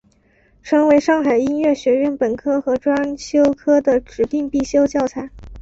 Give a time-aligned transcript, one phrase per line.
[0.63, 5.29] 成为上海音乐学院本科和专修科的指定必修教材。